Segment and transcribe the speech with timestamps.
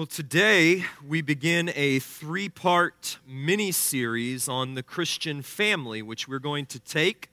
[0.00, 6.38] Well, today we begin a three part mini series on the Christian family, which we're
[6.38, 7.28] going to take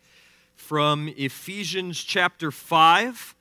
[0.54, 3.35] from Ephesians chapter 5,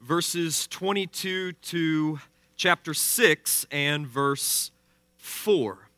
[0.00, 2.20] verses 22 to
[2.56, 4.70] chapter 6 and verse
[5.18, 5.90] 4.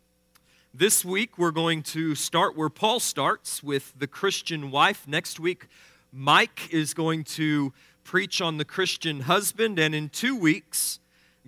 [0.75, 5.07] This week we're going to start where Paul starts with the Christian wife.
[5.07, 5.69] Next week,
[6.12, 7.73] Mike is going to
[8.03, 10.99] preach on the Christian husband, and in two weeks,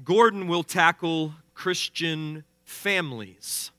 [0.03, 3.71] Gordon will tackle Christian families.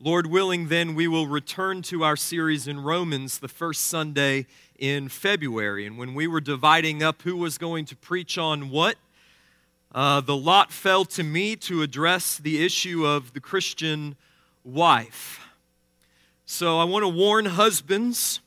[0.00, 4.46] Lord willing, then we will return to our series in Romans the first Sunday
[4.78, 5.86] in February.
[5.86, 8.96] And when we were dividing up who was going to preach on what,
[9.94, 14.16] uh, the lot fell to me to address the issue of the Christian
[14.64, 15.46] wife.
[16.46, 18.40] So I want to warn husbands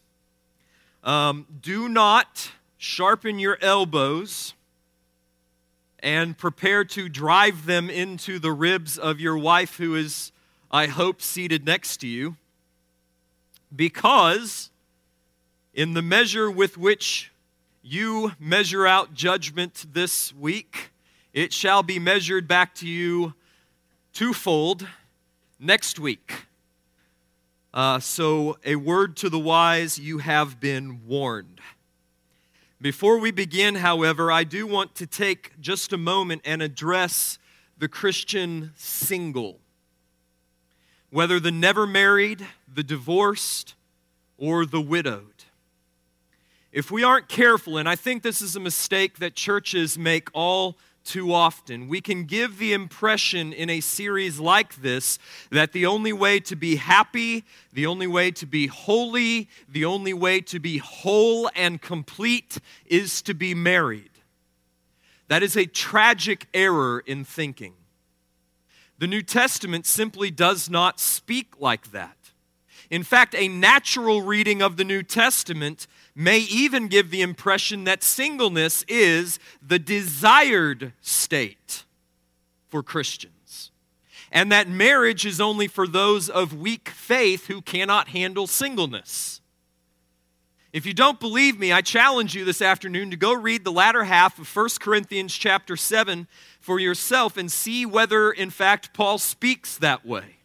[1.03, 4.54] um, do not sharpen your elbows
[5.99, 10.31] and prepare to drive them into the ribs of your wife, who is,
[10.71, 12.35] I hope, seated next to you.
[13.75, 14.69] Because
[15.73, 17.31] in the measure with which
[17.81, 20.91] you measure out judgment this week,
[21.33, 23.33] it shall be measured back to you
[24.13, 24.87] twofold
[25.59, 26.45] next week.
[27.73, 31.59] Uh, so, a word to the wise, you have been warned.
[32.85, 37.39] Before we begin, however, I do want to take just a moment and address
[37.79, 39.59] the Christian single.
[41.09, 43.73] Whether the never married, the divorced,
[44.37, 45.45] or the widowed.
[46.71, 50.77] If we aren't careful, and I think this is a mistake that churches make all
[51.05, 51.87] too often.
[51.87, 55.17] We can give the impression in a series like this
[55.51, 60.13] that the only way to be happy, the only way to be holy, the only
[60.13, 64.09] way to be whole and complete is to be married.
[65.27, 67.73] That is a tragic error in thinking.
[68.97, 72.17] The New Testament simply does not speak like that.
[72.89, 78.03] In fact, a natural reading of the New Testament may even give the impression that
[78.03, 81.83] singleness is the desired state
[82.69, 83.71] for Christians,
[84.31, 89.41] and that marriage is only for those of weak faith who cannot handle singleness.
[90.71, 94.03] If you don't believe me, I challenge you this afternoon to go read the latter
[94.03, 96.27] half of 1 Corinthians chapter 7
[96.59, 100.35] for yourself and see whether, in fact, Paul speaks that way.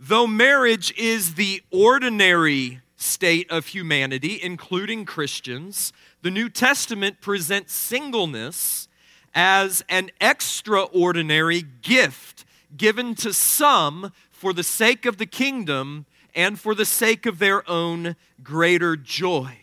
[0.00, 5.92] Though marriage is the ordinary state of humanity, including Christians,
[6.22, 8.88] the New Testament presents singleness
[9.34, 12.44] as an extraordinary gift
[12.76, 17.68] given to some for the sake of the kingdom and for the sake of their
[17.68, 19.58] own greater joy.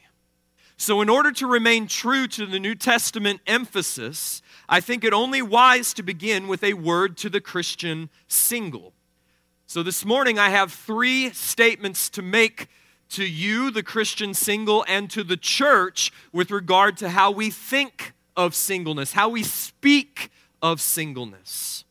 [0.77, 5.41] So, in order to remain true to the New Testament emphasis, I think it only
[5.41, 8.93] wise to begin with a word to the Christian single.
[9.67, 12.69] So, this morning I have three statements to make
[13.09, 18.13] to you, the Christian single, and to the church with regard to how we think
[18.37, 20.31] of singleness, how we speak
[20.61, 21.83] of singleness.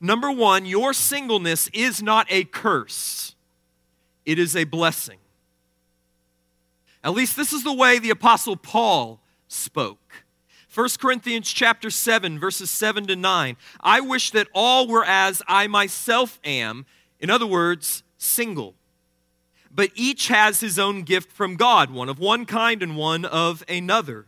[0.00, 3.34] Number one, your singleness is not a curse,
[4.24, 5.18] it is a blessing.
[7.04, 9.98] At least this is the way the apostle Paul spoke.
[10.72, 13.56] 1 Corinthians chapter 7 verses 7 to 9.
[13.80, 16.86] I wish that all were as I myself am,
[17.20, 18.74] in other words, single
[19.74, 23.64] but each has his own gift from God, one of one kind and one of
[23.68, 24.26] another.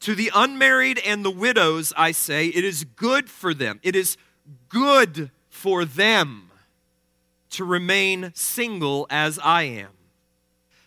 [0.00, 3.80] To the unmarried and the widows, I say, it is good for them.
[3.82, 4.16] It is
[4.68, 6.50] good for them
[7.50, 9.88] to remain single as I am.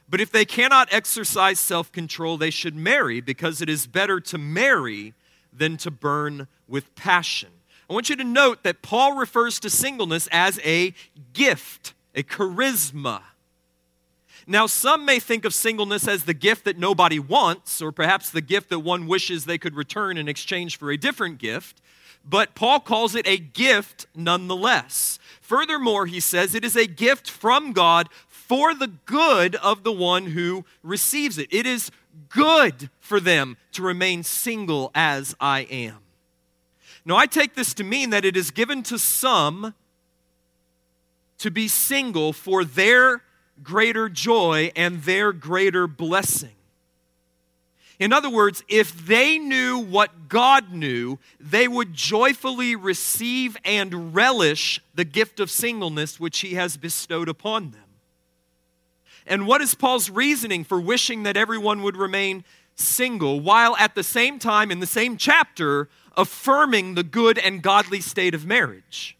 [0.07, 4.37] But if they cannot exercise self control, they should marry because it is better to
[4.37, 5.13] marry
[5.51, 7.49] than to burn with passion.
[7.89, 10.93] I want you to note that Paul refers to singleness as a
[11.33, 13.21] gift, a charisma.
[14.51, 18.41] Now, some may think of singleness as the gift that nobody wants, or perhaps the
[18.41, 21.79] gift that one wishes they could return in exchange for a different gift,
[22.27, 25.19] but Paul calls it a gift nonetheless.
[25.39, 30.25] Furthermore, he says it is a gift from God for the good of the one
[30.25, 31.53] who receives it.
[31.53, 31.91] It is
[32.29, 35.97] good for them to remain single as I am.
[37.05, 39.75] Now, I take this to mean that it is given to some
[41.37, 43.21] to be single for their
[43.63, 46.55] greater joy and their greater blessing.
[47.99, 54.81] In other words, if they knew what God knew, they would joyfully receive and relish
[54.95, 57.83] the gift of singleness which He has bestowed upon them.
[59.27, 62.45] And what is Paul's reasoning for wishing that everyone would remain
[62.75, 67.99] single, while at the same time, in the same chapter, affirming the good and godly
[67.99, 69.17] state of marriage.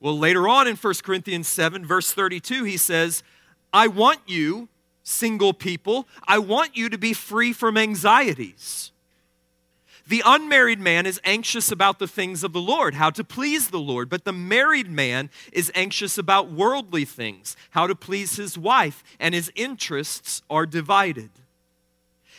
[0.00, 3.22] Well, later on in 1 Corinthians 7, verse 32, he says,
[3.72, 4.68] I want you,
[5.02, 8.92] single people, I want you to be free from anxieties.
[10.06, 13.80] The unmarried man is anxious about the things of the Lord, how to please the
[13.80, 19.04] Lord, but the married man is anxious about worldly things, how to please his wife,
[19.20, 21.30] and his interests are divided.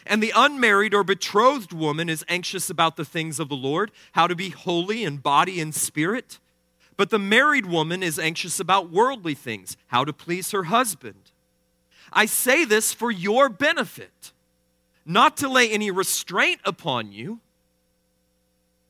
[0.04, 4.26] And the unmarried or betrothed woman is anxious about the things of the Lord, how
[4.26, 6.40] to be holy in body and spirit.
[7.00, 11.32] But the married woman is anxious about worldly things, how to please her husband.
[12.12, 14.34] I say this for your benefit,
[15.06, 17.40] not to lay any restraint upon you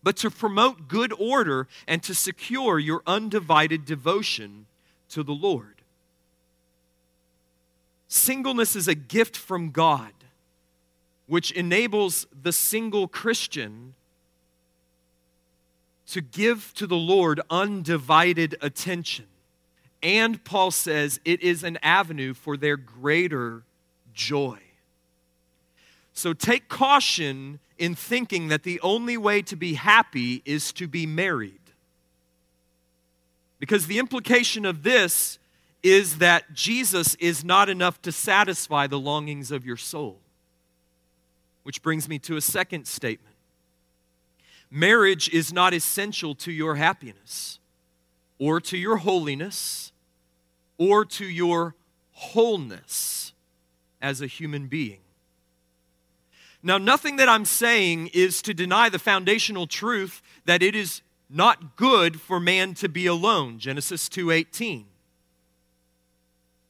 [0.02, 4.66] but to promote good order and to secure your undivided devotion
[5.10, 5.82] to the Lord.
[8.08, 10.14] Singleness is a gift from God,
[11.28, 13.94] which enables the single Christian
[16.12, 19.26] to give to the Lord undivided attention.
[20.02, 23.64] And Paul says it is an avenue for their greater
[24.14, 24.60] joy.
[26.14, 31.06] So take caution in thinking that the only way to be happy is to be
[31.06, 31.54] married.
[33.60, 35.38] Because the implication of this
[35.84, 40.20] is that Jesus is not enough to satisfy the longings of your soul.
[41.64, 43.29] Which brings me to a second statement
[44.72, 47.60] marriage is not essential to your happiness,
[48.38, 49.92] or to your holiness,
[50.78, 51.76] or to your
[52.12, 53.34] wholeness
[54.02, 55.00] as a human being.
[56.62, 61.76] Now, nothing that I'm saying is to deny the foundational truth that it is not
[61.76, 64.88] good for man to be alone, Genesis 2:18.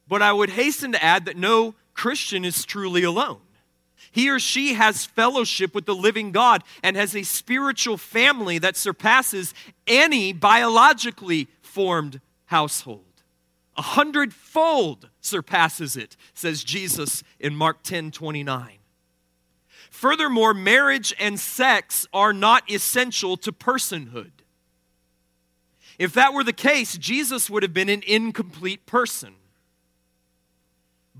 [0.06, 3.40] But I would hasten to add that no Christian is truly alone.
[4.10, 8.76] He or she has fellowship with the living God and has a spiritual family that
[8.76, 9.54] surpasses
[9.86, 13.04] any biologically formed household.
[13.76, 18.78] A hundredfold surpasses it, says Jesus in Mark 10 29.
[19.90, 24.32] Furthermore, marriage and sex are not essential to personhood.
[25.98, 29.34] If that were the case, Jesus would have been an incomplete person.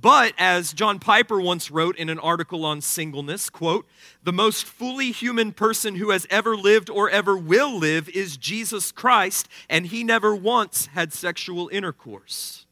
[0.01, 3.87] But as John Piper once wrote in an article on singleness, quote,
[4.23, 8.93] the most fully human person who has ever lived or ever will live is Jesus
[8.93, 12.65] Christ, and he never once had sexual intercourse.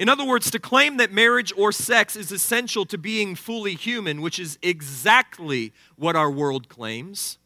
[0.00, 4.20] In other words, to claim that marriage or sex is essential to being fully human,
[4.20, 7.38] which is exactly what our world claims,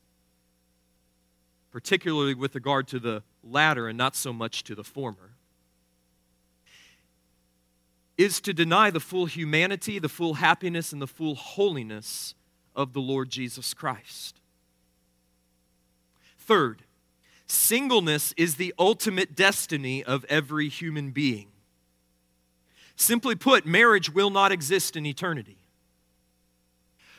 [1.71, 5.30] particularly with regard to the latter and not so much to the former,
[8.21, 12.35] is to deny the full humanity, the full happiness, and the full holiness
[12.77, 14.41] of the Lord Jesus Christ.
[16.39, 16.83] Third,
[17.47, 21.49] singleness is the ultimate destiny of every human being.
[22.95, 25.57] Simply put, marriage will not exist in eternity.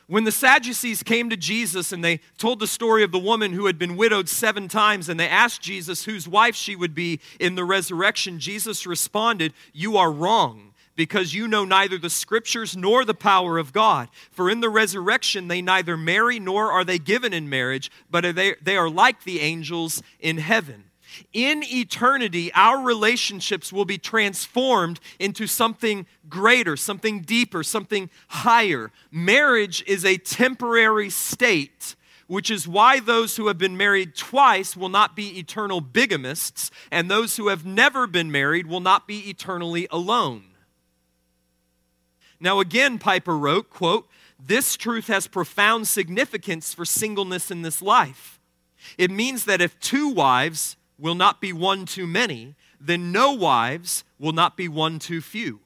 [0.06, 3.65] When the Sadducees came to Jesus and they told the story of the woman who
[3.65, 7.56] had been widowed seven times and they asked Jesus whose wife she would be in
[7.56, 10.70] the resurrection, Jesus responded, You are wrong
[11.01, 14.07] because you know neither the scriptures nor the power of God.
[14.30, 18.53] For in the resurrection they neither marry nor are they given in marriage, but they,
[18.62, 20.83] they are like the angels in heaven.
[21.33, 28.92] In eternity, our relationships will be transformed into something greater, something deeper, something higher.
[29.09, 31.95] Marriage is a temporary state,
[32.28, 37.09] which is why those who have been married twice will not be eternal bigamists, and
[37.09, 40.51] those who have never been married will not be eternally alone.
[42.42, 44.10] Now, again, Piper wrote, quote,
[44.44, 48.40] this truth has profound significance for singleness in this life.
[48.98, 54.04] It means that if two wives will not be one too many, then no wives
[54.18, 55.60] will not be one too few.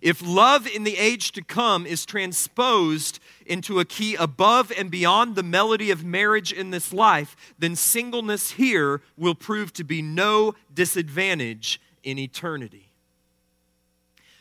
[0.00, 5.34] If love in the age to come is transposed into a key above and beyond
[5.34, 10.54] the melody of marriage in this life, then singleness here will prove to be no
[10.72, 12.91] disadvantage in eternity.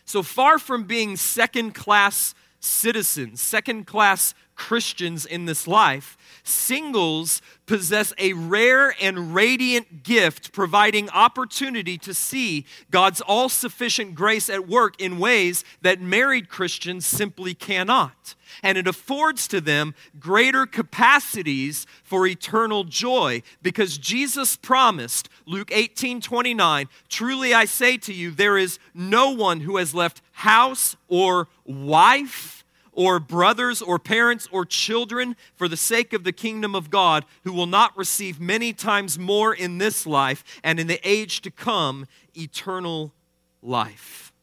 [0.06, 8.14] So far from being second class citizens, second class Christians in this life, singles possess
[8.20, 15.02] a rare and radiant gift, providing opportunity to see God's all sufficient grace at work
[15.02, 18.36] in ways that married Christians simply cannot.
[18.62, 26.22] And it affords to them greater capacities for eternal joy because Jesus promised, Luke 18
[26.22, 31.48] 29, truly I say to you, there is no one who has left house or
[31.66, 32.61] wife
[32.94, 37.54] or brothers or parents or children for the sake of the kingdom of God, who
[37.54, 42.06] will not receive many times more in this life and in the age to come
[42.36, 43.14] eternal
[43.62, 44.34] life.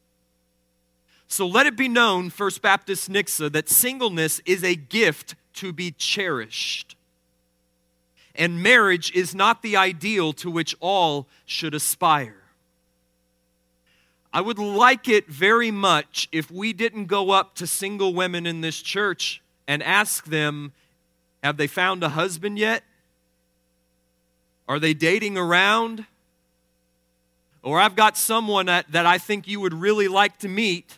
[1.27, 5.91] So let it be known, First Baptist Nixa, that singleness is a gift to be
[5.91, 6.95] cherished.
[8.33, 12.38] And marriage is not the ideal to which all should aspire.
[14.31, 18.61] I would like it very much if we didn't go up to single women in
[18.61, 20.71] this church and ask them,
[21.43, 22.83] Have they found a husband yet?
[24.67, 26.05] Are they dating around?
[27.63, 30.97] Or I've got someone that, that I think you would really like to meet,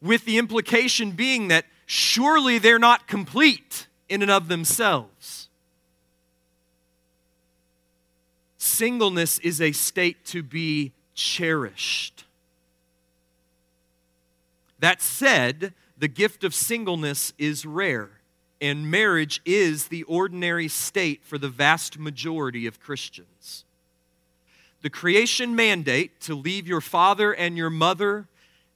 [0.00, 5.48] with the implication being that surely they're not complete in and of themselves.
[8.56, 12.24] Singleness is a state to be cherished.
[14.78, 18.08] That said, the gift of singleness is rare,
[18.58, 23.66] and marriage is the ordinary state for the vast majority of Christians.
[24.80, 28.26] The creation mandate to leave your father and your mother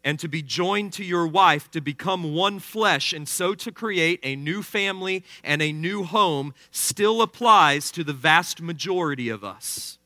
[0.04, 4.20] and to be joined to your wife to become one flesh and so to create
[4.22, 9.98] a new family and a new home still applies to the vast majority of us.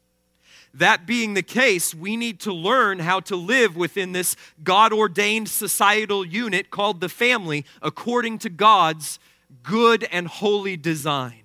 [0.79, 5.49] That being the case, we need to learn how to live within this God ordained
[5.49, 9.19] societal unit called the family according to God's
[9.65, 11.43] good and holy design.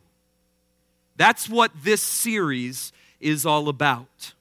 [1.15, 4.33] That's what this series is all about.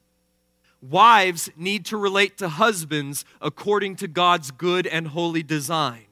[0.83, 6.05] Wives need to relate to husbands according to God's good and holy design.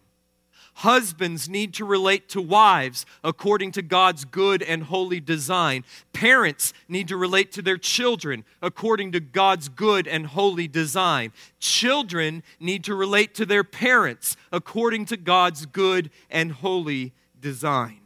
[0.80, 5.84] Husbands need to relate to wives according to God's good and holy design.
[6.14, 11.32] Parents need to relate to their children according to God's good and holy design.
[11.58, 18.00] Children need to relate to their parents according to God's good and holy design.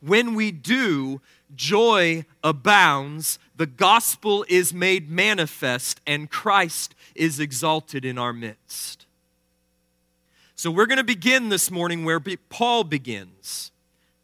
[0.00, 1.20] When we do,
[1.54, 9.03] joy abounds, the gospel is made manifest, and Christ is exalted in our midst.
[10.64, 13.70] So we're going to begin this morning where Paul begins.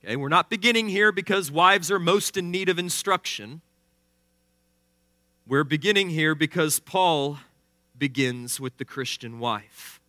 [0.03, 3.61] Okay, we're not beginning here because wives are most in need of instruction.
[5.47, 7.41] We're beginning here because Paul
[7.99, 10.01] begins with the Christian wife.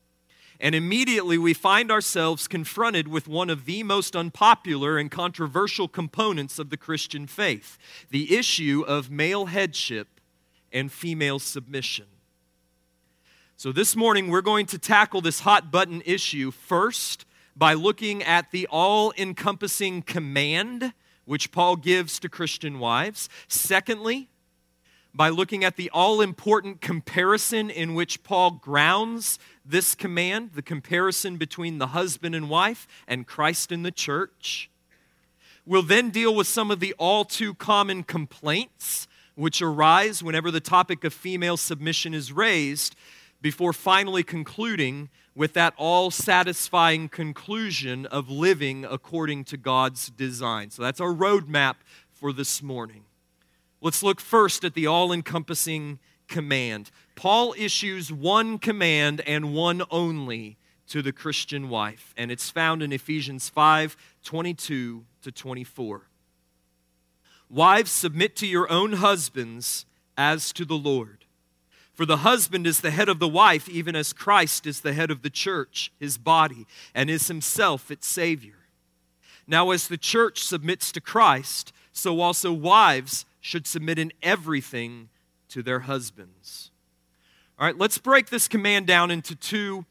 [0.57, 6.59] And immediately we find ourselves confronted with one of the most unpopular and controversial components
[6.59, 7.77] of the Christian faith
[8.09, 10.07] the issue of male headship
[10.71, 12.05] and female submission.
[13.61, 18.49] So, this morning we're going to tackle this hot button issue first by looking at
[18.49, 20.93] the all encompassing command
[21.25, 23.29] which Paul gives to Christian wives.
[23.47, 24.29] Secondly,
[25.13, 31.37] by looking at the all important comparison in which Paul grounds this command, the comparison
[31.37, 34.71] between the husband and wife and Christ in the church.
[35.67, 40.59] We'll then deal with some of the all too common complaints which arise whenever the
[40.59, 42.95] topic of female submission is raised
[43.41, 50.69] before finally concluding with that all satisfying conclusion of living according to God's design.
[50.69, 51.75] So that's our roadmap
[52.11, 53.03] for this morning.
[53.81, 56.91] Let's look first at the all encompassing command.
[57.15, 60.57] Paul issues one command and one only
[60.87, 66.01] to the Christian wife, and it's found in Ephesians 5 22 to 24.
[67.49, 69.85] Wives, submit to your own husbands
[70.17, 71.20] as to the Lord.
[72.01, 75.11] For the husband is the head of the wife, even as Christ is the head
[75.11, 76.65] of the church, his body,
[76.95, 78.55] and is himself its Savior.
[79.45, 85.09] Now, as the church submits to Christ, so also wives should submit in everything
[85.49, 86.71] to their husbands.
[87.59, 89.85] All right, let's break this command down into two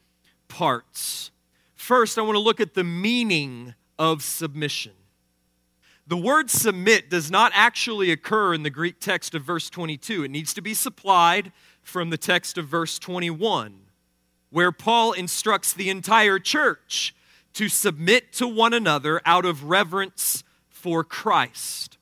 [0.49, 1.31] parts.
[1.75, 4.91] First, I want to look at the meaning of submission.
[6.07, 10.25] The word submit does not actually occur in the Greek text of verse 22.
[10.25, 13.81] It needs to be supplied from the text of verse 21,
[14.49, 17.15] where Paul instructs the entire church
[17.53, 21.97] to submit to one another out of reverence for Christ.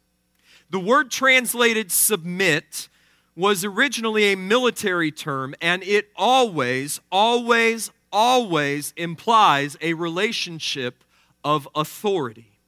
[0.69, 2.89] The word translated submit
[3.35, 11.03] was originally a military term, and it always, always, always implies a relationship
[11.43, 12.59] of authority.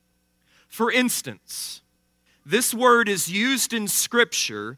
[0.68, 1.82] For instance,
[2.46, 4.78] this word is used in Scripture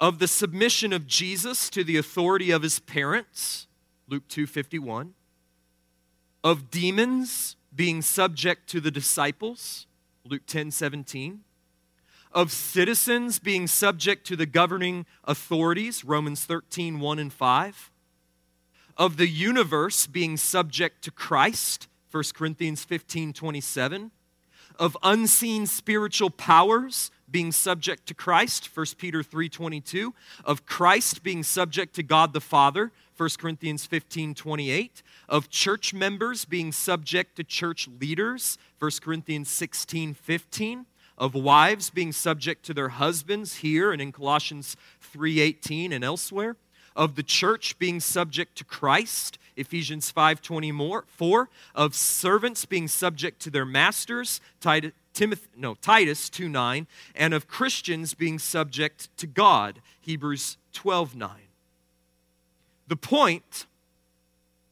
[0.00, 3.66] of the submission of Jesus to the authority of his parents,
[4.06, 5.14] Luke 2:51,
[6.44, 9.86] of demons being subject to the disciples,
[10.24, 11.44] Luke 10:17,
[12.32, 17.90] of citizens being subject to the governing authorities, Romans 13, 1 and 5,
[18.96, 24.12] of the universe being subject to Christ, 1 Corinthians 15:27,
[24.78, 31.94] of unseen spiritual powers being subject to Christ, 1 Peter 3:22, of Christ being subject
[31.96, 37.88] to God the Father, 1 Corinthians 15, 28, of church members being subject to church
[38.00, 40.86] leaders, 1 Corinthians 16, 15,
[41.18, 46.56] of wives being subject to their husbands here and in Colossians 3:18 and elsewhere,
[46.94, 53.66] of the church being subject to Christ, Ephesians 5:24, of servants being subject to their
[53.66, 61.48] masters, Titus, Timothy, no, Titus 2:9, and of Christians being subject to God, Hebrews 12:9.
[62.86, 63.66] The point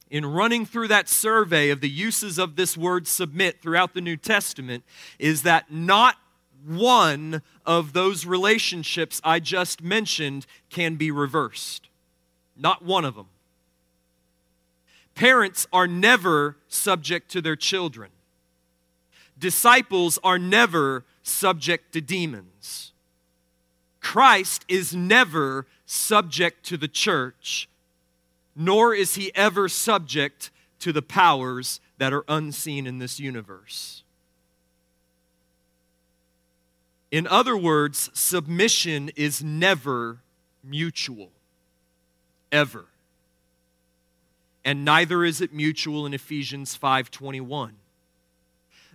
[0.08, 4.16] in running through that survey of the uses of this word submit throughout the New
[4.16, 4.84] Testament
[5.18, 6.16] is that not
[6.64, 11.88] one of those relationships I just mentioned can be reversed.
[12.56, 13.26] Not one of them.
[15.16, 18.10] Parents are never subject to their children.
[19.36, 22.92] Disciples are never subject to demons.
[24.00, 27.68] Christ is never subject to the church
[28.56, 34.02] nor is he ever subject to the powers that are unseen in this universe.
[37.10, 40.20] In other words, submission is never
[40.64, 41.30] mutual,
[42.50, 42.86] ever.
[44.66, 47.76] And neither is it mutual in Ephesians 5:21.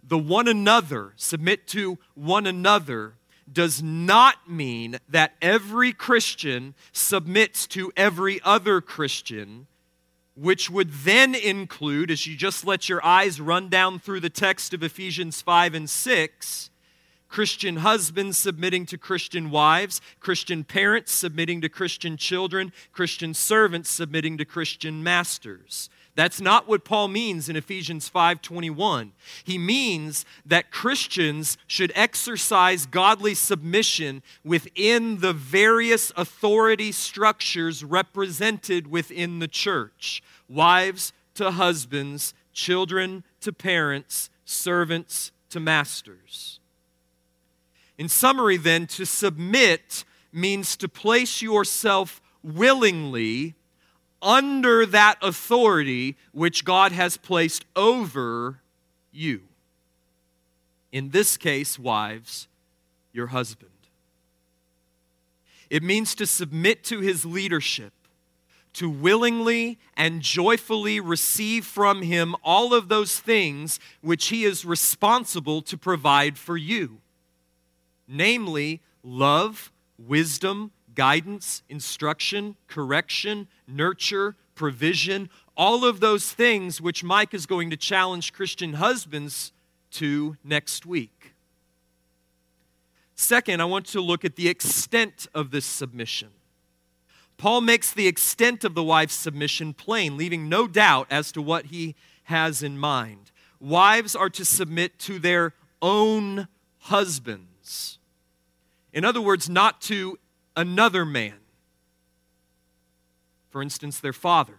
[0.03, 3.13] The one another, submit to one another
[3.49, 9.67] does not mean that every Christian submits to every other Christian,
[10.35, 14.73] which would then include, as you just let your eyes run down through the text
[14.73, 16.69] of Ephesians 5 and 6,
[17.31, 24.37] Christian husbands submitting to Christian wives, Christian parents submitting to Christian children, Christian servants submitting
[24.37, 25.89] to Christian masters.
[26.13, 29.13] That's not what Paul means in Ephesians 5:21.
[29.45, 39.39] He means that Christians should exercise godly submission within the various authority structures represented within
[39.39, 40.21] the church.
[40.49, 46.60] Wives to husbands, children to parents, servants to masters.
[48.01, 53.53] In summary then, to submit means to place yourself willingly
[54.23, 58.59] under that authority which God has placed over
[59.11, 59.41] you.
[60.91, 62.47] In this case, wives,
[63.13, 63.69] your husband.
[65.69, 67.93] It means to submit to his leadership,
[68.73, 75.61] to willingly and joyfully receive from him all of those things which he is responsible
[75.61, 76.97] to provide for you
[78.11, 87.45] namely, love, wisdom, guidance, instruction, correction, nurture, provision, all of those things which Mike is
[87.45, 89.51] going to challenge Christian husbands
[89.91, 91.33] to next week.
[93.15, 96.29] Second, I want to look at the extent of this submission.
[97.37, 101.67] Paul makes the extent of the wife's submission plain, leaving no doubt as to what
[101.67, 101.95] he
[102.25, 103.31] has in mind.
[103.59, 106.47] Wives are to submit to their own
[106.79, 107.99] husbands.
[108.93, 110.19] In other words, not to
[110.55, 111.35] another man,
[113.49, 114.57] for instance, their father.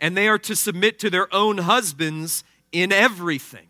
[0.00, 3.68] And they are to submit to their own husbands in everything.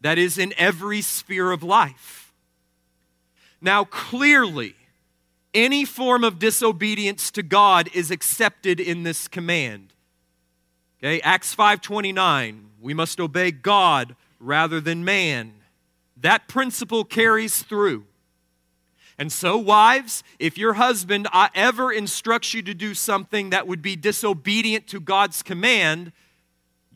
[0.00, 2.32] That is, in every sphere of life.
[3.60, 4.74] Now, clearly,
[5.52, 9.92] any form of disobedience to God is accepted in this command.
[10.98, 15.59] Okay, Acts 5:29, we must obey God rather than man.
[16.20, 18.04] That principle carries through.
[19.18, 23.82] And so, wives, if your husband uh, ever instructs you to do something that would
[23.82, 26.12] be disobedient to God's command,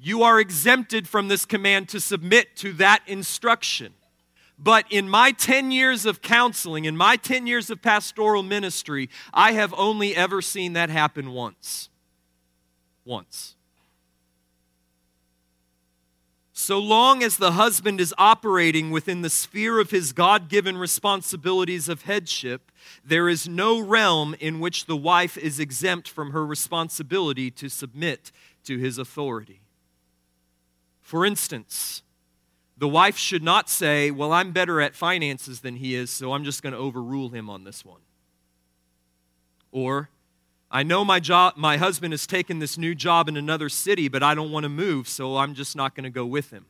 [0.00, 3.92] you are exempted from this command to submit to that instruction.
[4.58, 9.52] But in my 10 years of counseling, in my 10 years of pastoral ministry, I
[9.52, 11.90] have only ever seen that happen once.
[13.04, 13.53] Once.
[16.64, 21.90] So long as the husband is operating within the sphere of his God given responsibilities
[21.90, 22.72] of headship,
[23.04, 28.32] there is no realm in which the wife is exempt from her responsibility to submit
[28.64, 29.60] to his authority.
[31.02, 32.02] For instance,
[32.78, 36.44] the wife should not say, Well, I'm better at finances than he is, so I'm
[36.44, 38.00] just going to overrule him on this one.
[39.70, 40.08] Or,
[40.74, 44.24] I know my job my husband has taken this new job in another city, but
[44.24, 46.66] I don't want to move, so I'm just not going to go with him.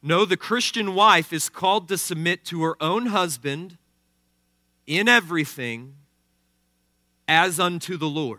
[0.00, 3.76] No, the Christian wife is called to submit to her own husband
[4.86, 5.94] in everything
[7.26, 8.38] as unto the Lord.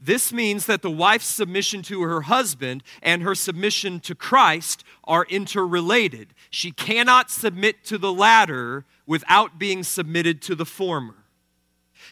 [0.00, 5.26] This means that the wife's submission to her husband and her submission to Christ are
[5.28, 6.32] interrelated.
[6.48, 11.21] She cannot submit to the latter without being submitted to the former.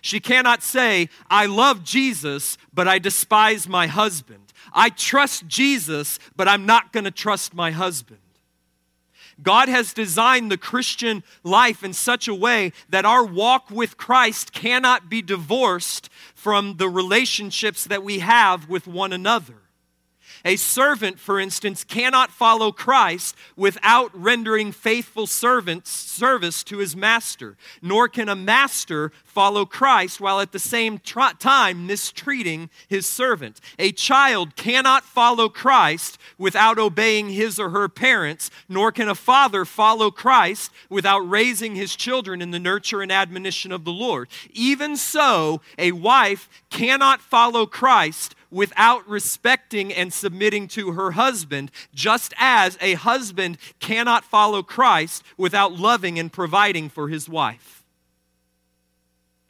[0.00, 4.52] She cannot say, I love Jesus, but I despise my husband.
[4.72, 8.18] I trust Jesus, but I'm not going to trust my husband.
[9.42, 14.52] God has designed the Christian life in such a way that our walk with Christ
[14.52, 19.54] cannot be divorced from the relationships that we have with one another.
[20.44, 27.56] A servant, for instance, cannot follow Christ without rendering faithful servants service to his master,
[27.82, 33.60] nor can a master follow Christ while at the same tr- time mistreating his servant.
[33.78, 39.64] A child cannot follow Christ without obeying his or her parents, nor can a father
[39.64, 44.28] follow Christ without raising his children in the nurture and admonition of the Lord.
[44.52, 52.34] Even so, a wife cannot follow Christ without respecting and submitting to her husband, just
[52.38, 57.84] as a husband cannot follow Christ without loving and providing for his wife.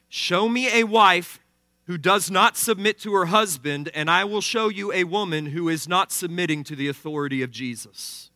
[0.09, 1.39] Show me a wife
[1.85, 5.67] who does not submit to her husband, and I will show you a woman who
[5.67, 8.29] is not submitting to the authority of Jesus.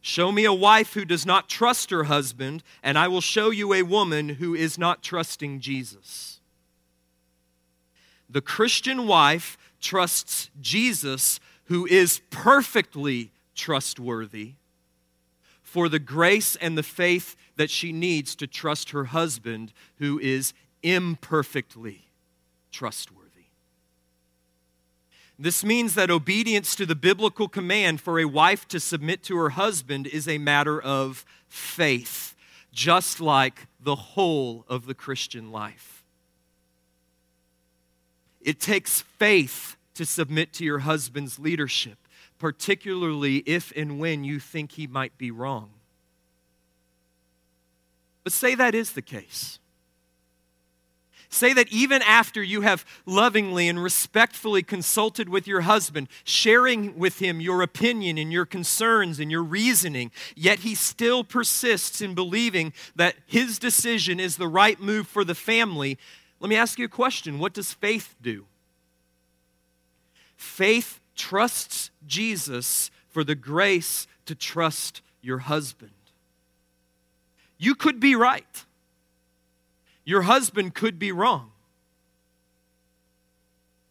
[0.00, 3.74] Show me a wife who does not trust her husband, and I will show you
[3.74, 6.39] a woman who is not trusting Jesus.
[8.30, 14.52] The Christian wife trusts Jesus, who is perfectly trustworthy,
[15.62, 20.52] for the grace and the faith that she needs to trust her husband, who is
[20.82, 22.06] imperfectly
[22.70, 23.20] trustworthy.
[25.38, 29.50] This means that obedience to the biblical command for a wife to submit to her
[29.50, 32.36] husband is a matter of faith,
[32.72, 35.99] just like the whole of the Christian life.
[38.40, 41.98] It takes faith to submit to your husband's leadership,
[42.38, 45.70] particularly if and when you think he might be wrong.
[48.24, 49.58] But say that is the case.
[51.32, 57.20] Say that even after you have lovingly and respectfully consulted with your husband, sharing with
[57.20, 62.72] him your opinion and your concerns and your reasoning, yet he still persists in believing
[62.96, 65.98] that his decision is the right move for the family,
[66.40, 68.46] let me ask you a question What does faith do?
[70.36, 75.90] Faith trusts Jesus for the grace to trust your husband.
[77.58, 78.64] You could be right,
[80.04, 81.50] your husband could be wrong.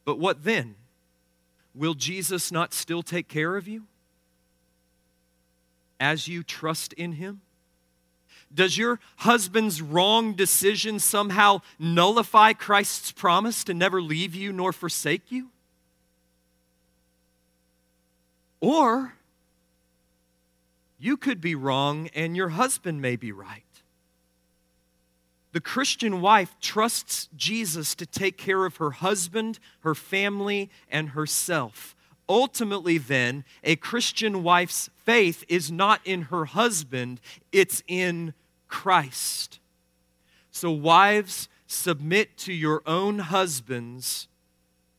[0.05, 0.73] But what then?
[1.75, 3.83] Will Jesus not still take care of you
[5.99, 7.41] as you trust in him?
[8.53, 15.31] Does your husband's wrong decision somehow nullify Christ's promise to never leave you nor forsake
[15.31, 15.49] you?
[18.59, 19.13] Or
[20.99, 23.63] you could be wrong and your husband may be right.
[25.51, 31.95] The Christian wife trusts Jesus to take care of her husband, her family, and herself.
[32.27, 37.19] Ultimately, then, a Christian wife's faith is not in her husband,
[37.51, 38.31] it's in
[38.67, 39.59] Christ.
[40.51, 44.27] So, wives, submit to your own husbands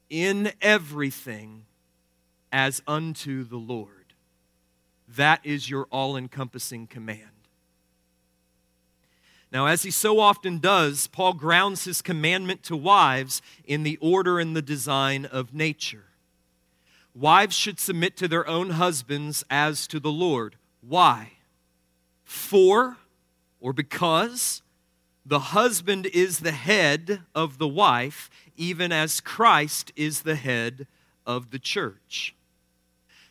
[0.09, 1.63] in everything
[2.51, 4.15] as unto the Lord.
[5.07, 7.47] That is your all encompassing command.
[9.53, 14.41] Now, as he so often does, Paul grounds his commandment to wives in the order
[14.41, 16.10] and the design of nature.
[17.15, 20.57] Wives should submit to their own husbands as to the Lord.
[20.81, 21.33] Why?
[22.25, 22.97] For
[23.61, 24.63] or because
[25.27, 30.87] the husband is the head of the wife, even as Christ is the head
[31.27, 32.35] of the church.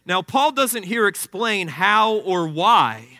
[0.05, 3.19] Now, Paul doesn't here explain how or why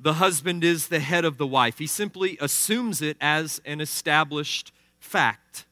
[0.00, 1.78] the husband is the head of the wife.
[1.78, 5.64] He simply assumes it as an established fact.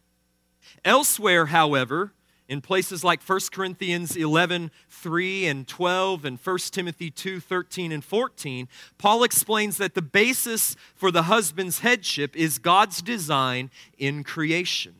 [0.84, 2.12] Elsewhere, however,
[2.48, 8.04] in places like 1 Corinthians 11, 3 and 12 and 1 Timothy 2, 13 and
[8.04, 14.94] 14, Paul explains that the basis for the husband's headship is God's design in creation.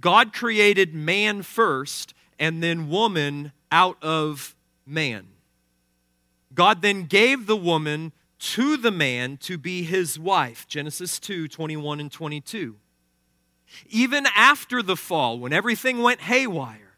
[0.00, 4.56] God created man first and then woman out of
[4.86, 5.26] man.
[6.54, 10.66] God then gave the woman to the man to be his wife.
[10.68, 12.76] Genesis 2, 21 and 22.
[13.88, 16.96] Even after the fall, when everything went haywire,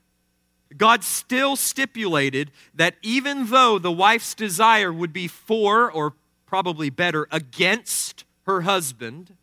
[0.77, 7.29] God still stipulated that even though the wife's desire would be for, or probably better,
[7.31, 9.37] against her husband,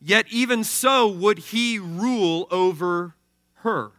[0.00, 3.14] yet even so would he rule over
[3.56, 3.92] her.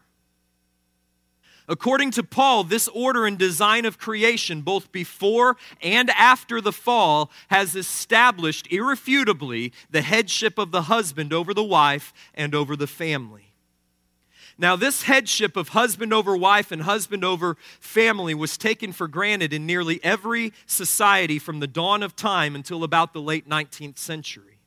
[1.69, 7.29] According to Paul, this order and design of creation, both before and after the fall,
[7.49, 13.53] has established irrefutably the headship of the husband over the wife and over the family.
[14.57, 19.53] Now, this headship of husband over wife and husband over family was taken for granted
[19.53, 24.57] in nearly every society from the dawn of time until about the late 19th century.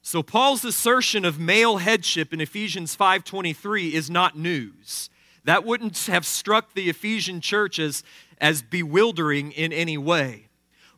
[0.00, 5.10] So Paul's assertion of male headship in Ephesians 5:23 is not news.
[5.44, 8.02] That wouldn't have struck the Ephesian church as,
[8.40, 10.48] as bewildering in any way.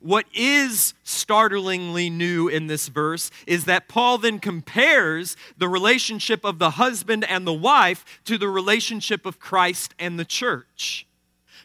[0.01, 6.59] What is startlingly new in this verse is that Paul then compares the relationship of
[6.59, 11.07] the husband and the wife to the relationship of Christ and the church.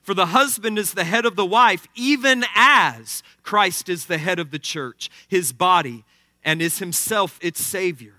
[0.01, 4.39] For the husband is the head of the wife, even as Christ is the head
[4.39, 6.03] of the church, his body,
[6.43, 8.15] and is himself its Savior.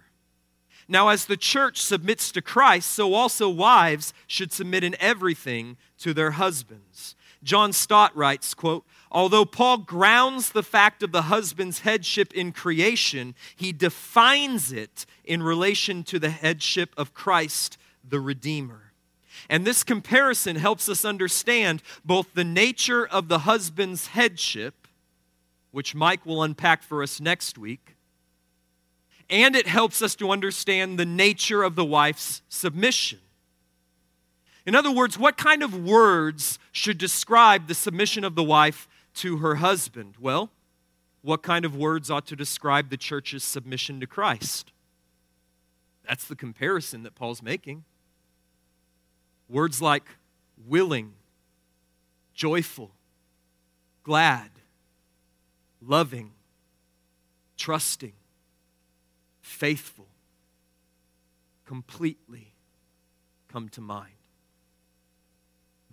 [0.88, 6.12] Now, as the church submits to Christ, so also wives should submit in everything to
[6.12, 7.14] their husbands.
[7.42, 13.34] John Stott writes, quote, Although Paul grounds the fact of the husband's headship in creation,
[13.54, 17.76] he defines it in relation to the headship of Christ,
[18.08, 18.92] the Redeemer.
[19.48, 24.86] And this comparison helps us understand both the nature of the husband's headship,
[25.72, 27.91] which Mike will unpack for us next week,
[29.32, 33.18] and it helps us to understand the nature of the wife's submission.
[34.66, 39.38] In other words, what kind of words should describe the submission of the wife to
[39.38, 40.16] her husband?
[40.20, 40.50] Well,
[41.22, 44.70] what kind of words ought to describe the church's submission to Christ?
[46.06, 47.84] That's the comparison that Paul's making.
[49.48, 50.04] Words like
[50.68, 51.14] willing,
[52.34, 52.90] joyful,
[54.02, 54.50] glad,
[55.80, 56.32] loving,
[57.56, 58.12] trusting,
[59.42, 60.08] faithful,
[61.66, 62.54] completely
[63.48, 64.14] come to mind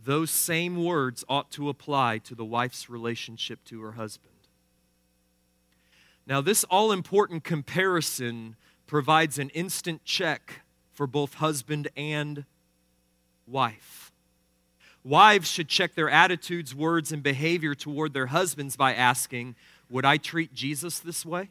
[0.04, 4.34] those same words ought to apply to the wife's relationship to her husband.
[6.26, 8.56] Now, this all important comparison
[8.88, 10.62] provides an instant check
[10.94, 12.46] for both husband and
[13.48, 14.12] wife.
[15.04, 19.56] Wives should check their attitudes, words, and behavior toward their husbands by asking,
[19.90, 21.50] Would I treat Jesus this way?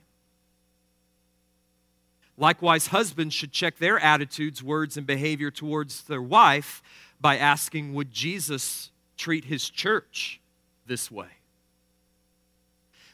[2.38, 6.82] Likewise, husbands should check their attitudes, words, and behavior towards their wife
[7.20, 10.40] by asking, Would Jesus treat his church
[10.86, 11.26] this way?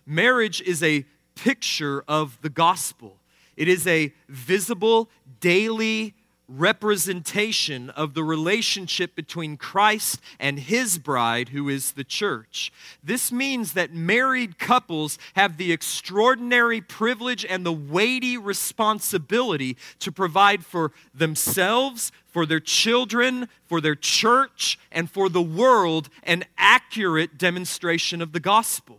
[0.04, 3.16] Marriage is a picture of the gospel,
[3.56, 5.08] it is a visible,
[5.40, 6.14] daily
[6.48, 12.72] representation of the relationship between Christ and his bride, who is the church.
[13.02, 20.64] This means that married couples have the extraordinary privilege and the weighty responsibility to provide
[20.64, 28.20] for themselves, for their children, for their church, and for the world an accurate demonstration
[28.20, 28.98] of the gospel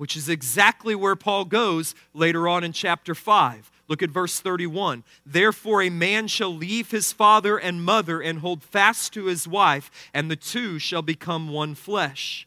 [0.00, 3.70] which is exactly where Paul goes later on in chapter 5.
[3.90, 5.02] Look at verse 31.
[5.26, 9.90] Therefore, a man shall leave his father and mother and hold fast to his wife,
[10.14, 12.46] and the two shall become one flesh.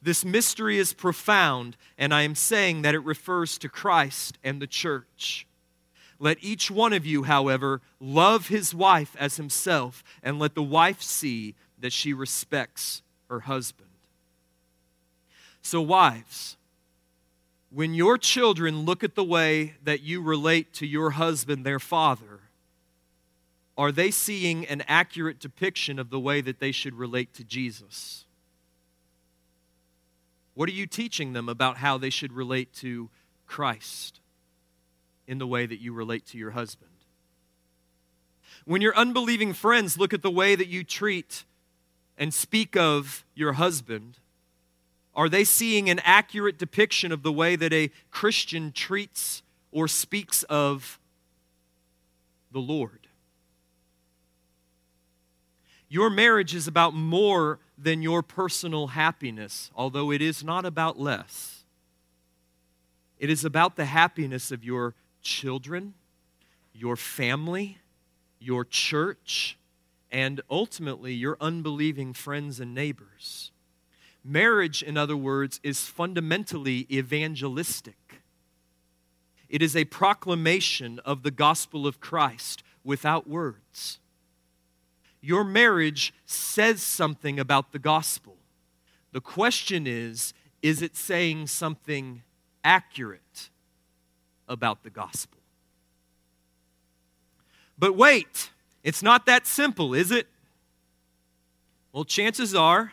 [0.00, 4.66] This mystery is profound, and I am saying that it refers to Christ and the
[4.66, 5.46] church.
[6.18, 11.02] Let each one of you, however, love his wife as himself, and let the wife
[11.02, 13.90] see that she respects her husband.
[15.60, 16.56] So, wives,
[17.72, 22.40] when your children look at the way that you relate to your husband, their father,
[23.78, 28.24] are they seeing an accurate depiction of the way that they should relate to Jesus?
[30.54, 33.08] What are you teaching them about how they should relate to
[33.46, 34.20] Christ
[35.26, 36.90] in the way that you relate to your husband?
[38.64, 41.44] When your unbelieving friends look at the way that you treat
[42.18, 44.18] and speak of your husband,
[45.14, 49.42] are they seeing an accurate depiction of the way that a Christian treats
[49.72, 50.98] or speaks of
[52.52, 53.08] the Lord?
[55.88, 61.64] Your marriage is about more than your personal happiness, although it is not about less.
[63.18, 65.94] It is about the happiness of your children,
[66.72, 67.78] your family,
[68.38, 69.58] your church,
[70.10, 73.49] and ultimately your unbelieving friends and neighbors.
[74.24, 78.22] Marriage, in other words, is fundamentally evangelistic.
[79.48, 83.98] It is a proclamation of the gospel of Christ without words.
[85.20, 88.36] Your marriage says something about the gospel.
[89.12, 92.22] The question is is it saying something
[92.62, 93.48] accurate
[94.46, 95.38] about the gospel.
[97.78, 98.50] But wait,
[98.84, 100.26] it's not that simple, is it?
[101.92, 102.92] Well, chances are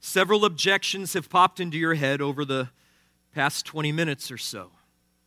[0.00, 2.68] several objections have popped into your head over the
[3.34, 4.70] past 20 minutes or so.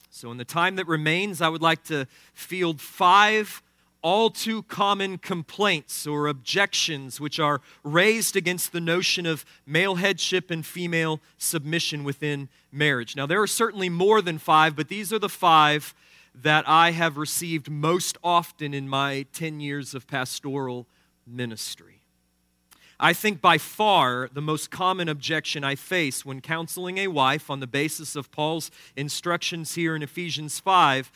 [0.10, 3.63] So, in the time that remains, I would like to field five
[4.01, 10.49] all too common complaints or objections which are raised against the notion of male headship
[10.49, 13.15] and female submission within marriage.
[13.15, 15.93] Now, there are certainly more than five, but these are the five
[16.34, 20.88] that I have received most often in my 10 years of pastoral
[21.27, 22.00] ministry.
[23.03, 27.59] I think by far the most common objection I face when counseling a wife on
[27.59, 31.11] the basis of Paul's instructions here in Ephesians 5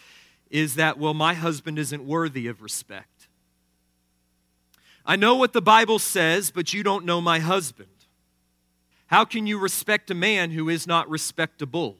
[0.50, 3.28] is that, well, my husband isn't worthy of respect.
[5.06, 7.90] I know what the Bible says, but you don't know my husband.
[9.08, 11.98] How can you respect a man who is not respectable?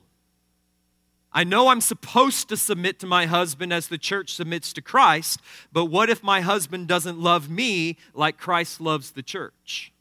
[1.36, 5.42] I know I'm supposed to submit to my husband as the church submits to Christ,
[5.74, 9.92] but what if my husband doesn't love me like Christ loves the church?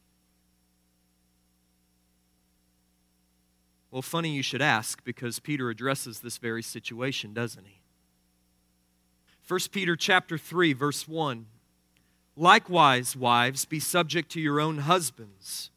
[3.91, 7.81] Well, funny you should ask because Peter addresses this very situation, doesn't he?
[9.45, 11.47] 1 Peter chapter 3 verse 1
[12.37, 15.69] Likewise, wives, be subject to your own husbands,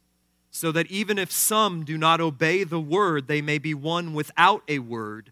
[0.51, 4.63] so that even if some do not obey the word, they may be won without
[4.69, 5.31] a word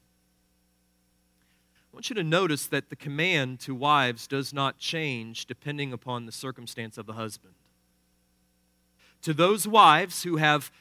[2.01, 6.31] Want you to notice that the command to wives does not change depending upon the
[6.31, 7.53] circumstance of the husband.
[9.21, 10.71] To those wives who have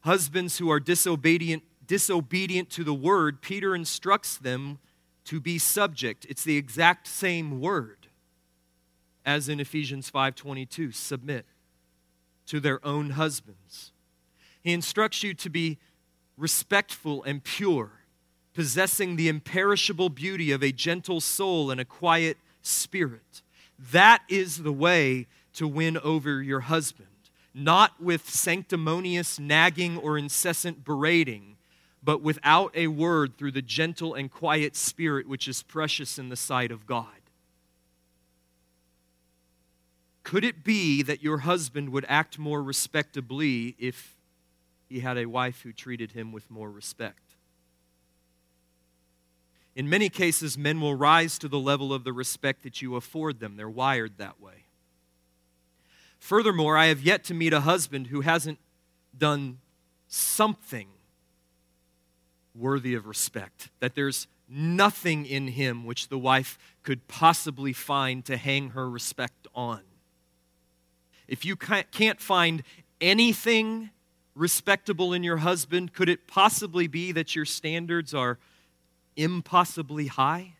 [0.00, 4.80] husbands who are disobedient, disobedient to the word, Peter instructs them
[5.26, 6.26] to be subject.
[6.28, 8.08] It's the exact same word
[9.24, 11.46] as in Ephesians 5:22, submit
[12.46, 13.92] to their own husbands.
[14.60, 15.78] He instructs you to be
[16.36, 17.97] respectful and pure
[18.58, 23.40] possessing the imperishable beauty of a gentle soul and a quiet spirit.
[23.78, 27.06] That is the way to win over your husband,
[27.54, 31.56] not with sanctimonious nagging or incessant berating,
[32.02, 36.34] but without a word through the gentle and quiet spirit which is precious in the
[36.34, 37.20] sight of God.
[40.24, 44.16] Could it be that your husband would act more respectably if
[44.88, 47.27] he had a wife who treated him with more respect?
[49.74, 53.38] In many cases, men will rise to the level of the respect that you afford
[53.38, 53.56] them.
[53.56, 54.64] They're wired that way.
[56.18, 58.58] Furthermore, I have yet to meet a husband who hasn't
[59.16, 59.58] done
[60.08, 60.88] something
[62.54, 68.36] worthy of respect, that there's nothing in him which the wife could possibly find to
[68.36, 69.82] hang her respect on.
[71.28, 72.64] If you can't find
[73.00, 73.90] anything
[74.34, 78.38] respectable in your husband, could it possibly be that your standards are
[79.18, 80.54] impossibly high?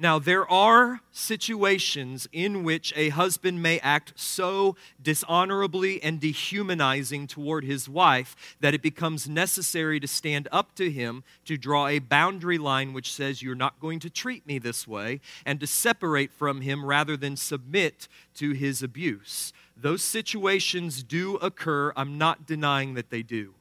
[0.00, 7.64] Now, there are situations in which a husband may act so dishonorably and dehumanizing toward
[7.64, 12.58] his wife that it becomes necessary to stand up to him to draw a boundary
[12.58, 16.60] line which says, You're not going to treat me this way, and to separate from
[16.60, 19.52] him rather than submit to his abuse.
[19.76, 21.92] Those situations do occur.
[21.96, 23.54] I'm not denying that they do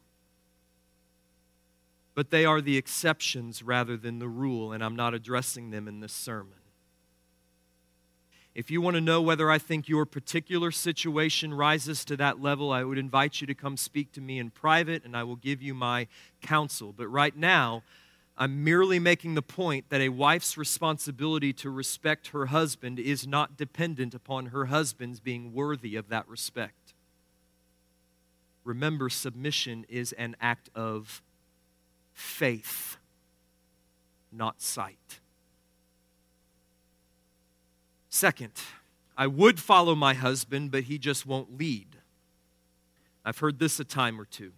[2.18, 6.00] but they are the exceptions rather than the rule, and I'm not addressing them in
[6.00, 6.58] this sermon.
[8.56, 12.72] If you want to know whether I think your particular situation rises to that level,
[12.72, 15.62] I would invite you to come speak to me in private and I will give
[15.62, 16.08] you my
[16.42, 16.92] counsel.
[16.92, 17.84] But right now,
[18.36, 23.58] I'm merely making the point that a wife's responsibility to respect her husband is not
[23.58, 26.96] dependent upon her husband's being worthy of that respect.
[28.64, 31.22] Remember, submission is an act of
[32.18, 32.98] faith,
[34.32, 35.20] not sight.
[38.10, 38.54] Second,
[39.16, 41.98] I would follow my husband, but he just won't lead.
[43.24, 44.54] I've heard this a time or two.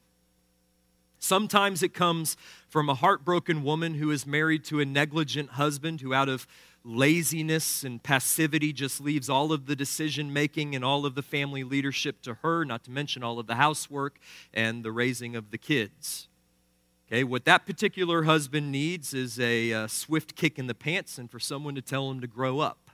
[1.19, 2.37] Sometimes it comes
[2.69, 6.47] from a heartbroken woman who is married to a negligent husband who, out of
[6.85, 11.65] laziness and passivity, just leaves all of the decision making and all of the family
[11.65, 14.17] leadership to her, not to mention all of the housework
[14.53, 16.28] and the raising of the kids.
[17.11, 21.31] Okay, what that particular husband needs is a, uh, swift kick in the pants and
[21.31, 22.91] for someone to tell him to grow up.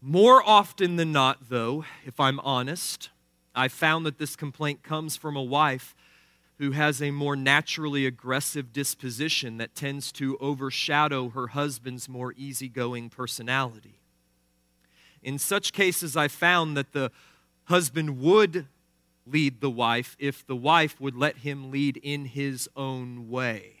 [0.00, 3.10] More often than not, though, if I'm honest,
[3.56, 5.96] I found that this complaint comes from a wife
[6.58, 13.10] who has a more naturally aggressive disposition that tends to overshadow her husband's more easygoing
[13.10, 13.98] personality.
[15.24, 17.10] In such cases, I found that the
[17.64, 18.68] husband would
[19.26, 23.76] lead the wife if the wife would let him lead in his own way.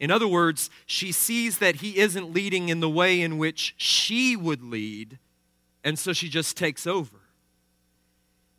[0.00, 4.36] In other words, she sees that he isn't leading in the way in which she
[4.36, 5.18] would lead,
[5.82, 7.20] and so she just takes over.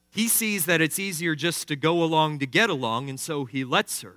[0.10, 3.66] He sees that it's easier just to go along to get along, and so he
[3.66, 4.16] lets her.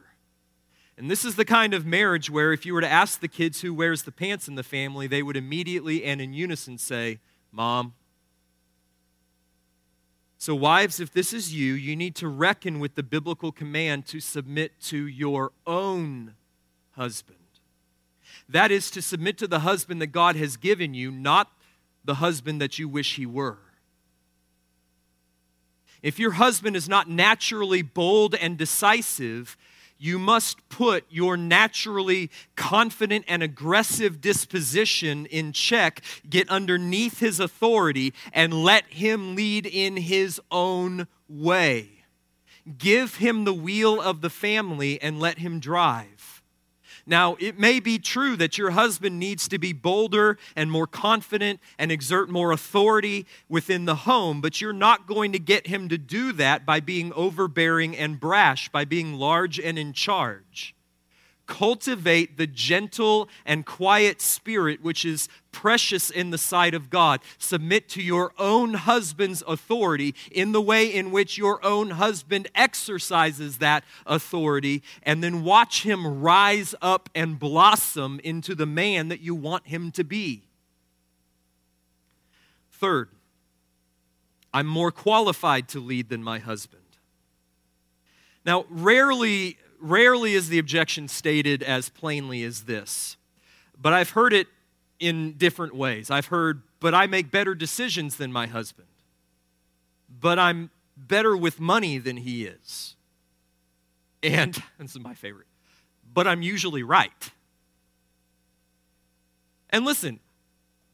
[0.97, 3.61] And this is the kind of marriage where if you were to ask the kids
[3.61, 7.19] who wears the pants in the family, they would immediately and in unison say,
[7.51, 7.95] Mom.
[10.41, 14.21] So, wives, if this is you, you need to reckon with the biblical command to
[14.21, 16.35] submit to your own
[16.93, 17.39] husband.
[18.49, 21.51] That is to submit to the husband that God has given you, not
[22.05, 23.59] the husband that you wish he were.
[26.03, 29.57] If your husband is not naturally bold and decisive,
[29.99, 38.15] you must put your naturally confident and aggressive disposition in check, get underneath his authority,
[38.33, 42.05] and let him lead in his own way.
[42.77, 46.18] Give him the wheel of the family and let him drive.
[47.09, 51.59] Now, it may be true that your husband needs to be bolder and more confident
[51.79, 55.97] and exert more authority within the home, but you're not going to get him to
[55.97, 60.75] do that by being overbearing and brash, by being large and in charge.
[61.49, 67.21] Cultivate the gentle and quiet spirit which is precious in the sight of God.
[67.39, 73.59] Submit to your own husband's authority in the way in which your own husband exercises
[73.59, 79.35] that authority, and then watch him rise up and blossom into the man that you
[79.35, 80.43] want him to be.
[82.71, 83.09] Third,
[84.53, 86.83] I'm more qualified to lead than my husband.
[88.45, 93.17] Now, rarely rarely is the objection stated as plainly as this,
[93.81, 94.49] but I've heard it
[94.99, 96.11] in different ways.
[96.11, 98.89] I've heard, but I make better decisions than my husband,
[100.09, 102.97] but I'm better with money than he is.
[104.23, 105.47] And, this is my favorite,
[106.13, 107.31] but I'm usually right.
[109.71, 110.21] And listen,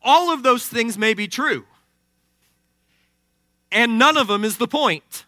[0.02, 1.64] all of those things may be true,
[3.72, 5.24] and none of them is the point.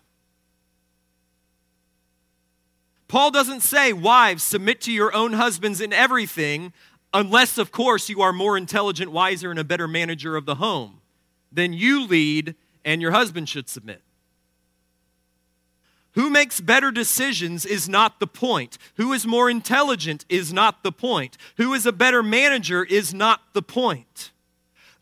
[3.08, 6.72] Paul doesn't say, Wives, submit to your own husbands in everything,
[7.14, 11.00] unless, of course, you are more intelligent, wiser, and a better manager of the home.
[11.52, 12.54] Then you lead,
[12.84, 14.02] and your husband should submit.
[16.12, 18.78] Who makes better decisions is not the point.
[18.94, 21.36] Who is more intelligent is not the point.
[21.58, 24.32] Who is a better manager is not the point.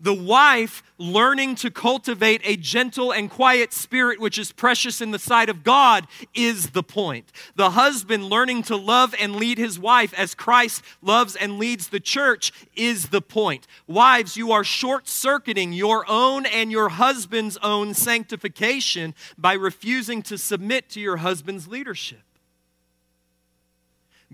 [0.04, 5.18] The wife learning to cultivate a gentle and quiet spirit, which is precious in the
[5.18, 7.32] sight of God, is the point.
[7.56, 12.00] The husband learning to love and lead his wife as Christ loves and leads the
[12.00, 13.66] church is the point.
[13.86, 20.36] Wives, you are short circuiting your own and your husband's own sanctification by refusing to
[20.36, 22.20] submit to your husband's leadership.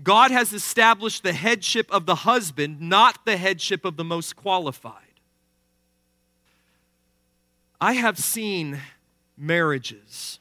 [0.03, 5.10] God has established the headship of the husband, not the headship of the most qualified.
[7.81, 8.79] I have seen
[9.35, 10.39] marriages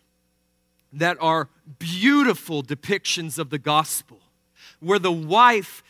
[0.92, 4.18] that are beautiful depictions of the gospel,
[4.78, 5.82] where the wife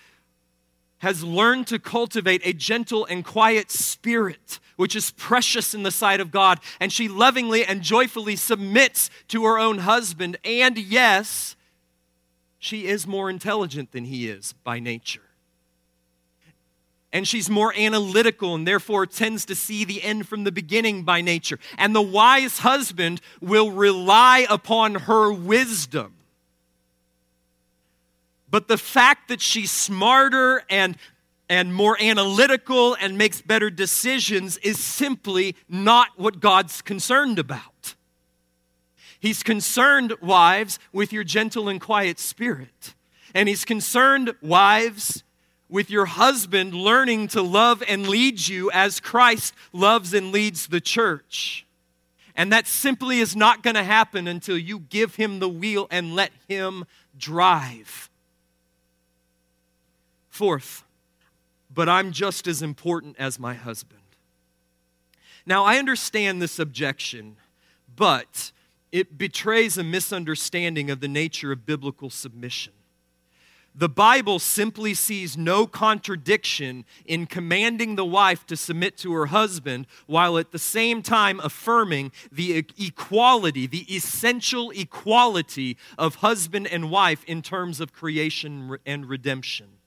[0.99, 6.21] has learned to cultivate a gentle and quiet spirit, which is precious in the sight
[6.21, 10.37] of God, and she lovingly and joyfully submits to her own husband.
[10.45, 11.57] And yes,
[12.59, 15.30] she is more intelligent than he is by nature
[17.13, 21.21] and she's more analytical and therefore tends to see the end from the beginning by
[21.21, 21.59] nature.
[21.77, 26.15] And the wise husband will rely upon her wisdom.
[28.49, 30.97] But the fact that she's smarter and,
[31.49, 37.95] and more analytical and makes better decisions is simply not what God's concerned about.
[39.19, 42.95] He's concerned, wives, with your gentle and quiet spirit.
[43.35, 45.23] And he's concerned, wives,
[45.71, 50.81] with your husband learning to love and lead you as Christ loves and leads the
[50.81, 51.65] church.
[52.35, 56.15] And that simply is not going to happen until you give him the wheel and
[56.15, 56.85] let him
[57.17, 58.09] drive.
[60.29, 60.85] Fourth,
[61.73, 64.01] but I'm just as important as my husband.
[65.45, 67.37] Now, I understand this objection,
[67.95, 68.53] but
[68.93, 72.73] it betrays a misunderstanding of the nature of biblical submission.
[73.75, 79.87] The Bible simply sees no contradiction in commanding the wife to submit to her husband
[80.07, 87.25] while at the same time affirming the equality, the essential equality of husband and wife
[87.25, 89.80] in terms of creation and redemption.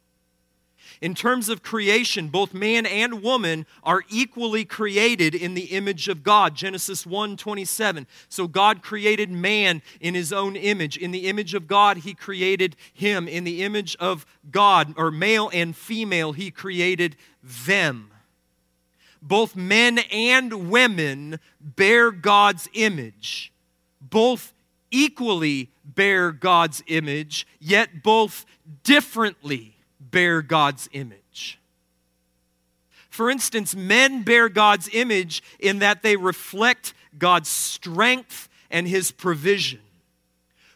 [1.03, 6.23] In terms of creation, both man and woman are equally created in the image of
[6.23, 6.55] God.
[6.55, 8.07] Genesis 1:27.
[8.29, 10.95] So God created man in his own image.
[10.95, 13.27] In the image of God he created him.
[13.27, 18.09] In the image of God, or male and female, he created them.
[19.21, 23.51] Both men and women bear God's image.
[23.99, 24.53] Both
[24.89, 28.45] equally bear God's image, yet both
[28.85, 29.72] differently
[30.13, 31.59] bear God's image.
[33.09, 39.81] For instance, men bear God's image in that they reflect God's strength and his provision.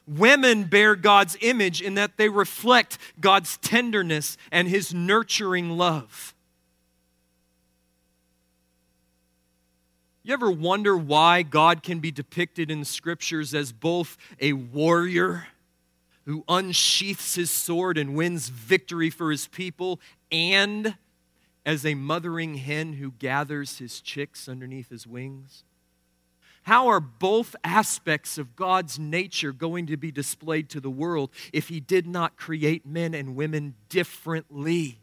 [0.06, 6.34] Women bear God's image in that they reflect God's tenderness and his nurturing love.
[10.24, 15.48] You ever wonder why God can be depicted in the scriptures as both a warrior
[16.28, 20.00] who unsheaths his sword and wins victory for his people,
[20.30, 20.96] and
[21.66, 25.64] as a mothering hen who gathers his chicks underneath his wings?
[26.64, 31.70] How are both aspects of God's nature going to be displayed to the world if
[31.70, 35.00] he did not create men and women differently?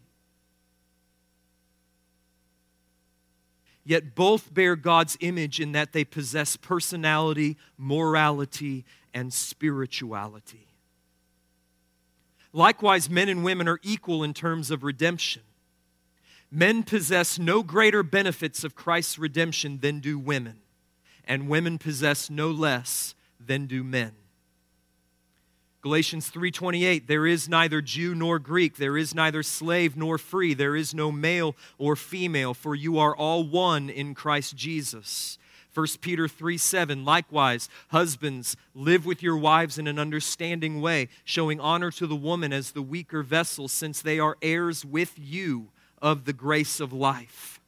[3.83, 10.69] Yet both bear God's image in that they possess personality, morality, and spirituality.
[12.55, 15.43] Likewise, men and women are equal in terms of redemption.
[16.53, 20.61] Men possess no greater benefits of Christ's redemption than do women,
[21.25, 24.13] and women possess no less than do men.
[25.83, 30.77] Galatians 3:28 There is neither Jew nor Greek there is neither slave nor free there
[30.77, 35.39] is no male or female for you are all one in Christ Jesus.
[35.75, 41.59] 1 Peter 3 7, likewise, husbands, live with your wives in an understanding way, showing
[41.59, 45.69] honor to the woman as the weaker vessel, since they are heirs with you
[46.01, 47.61] of the grace of life.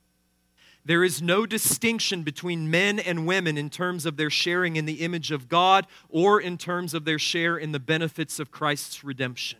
[0.85, 5.03] There is no distinction between men and women in terms of their sharing in the
[5.05, 9.59] image of God or in terms of their share in the benefits of Christ's redemption.